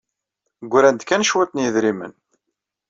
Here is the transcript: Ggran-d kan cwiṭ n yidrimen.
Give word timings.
Ggran-d 0.65 1.01
kan 1.03 1.25
cwiṭ 1.29 1.51
n 1.53 1.61
yidrimen. 1.63 2.13